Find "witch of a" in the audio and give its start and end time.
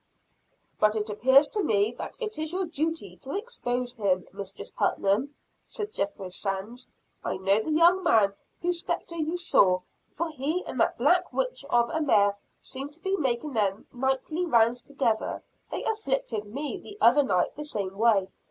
11.31-12.01